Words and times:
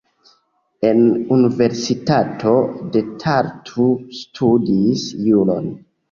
En 0.89 1.01
Universitato 1.35 2.53
de 2.95 3.03
Tartu 3.23 3.85
studis 4.21 5.05
juron. 5.27 5.69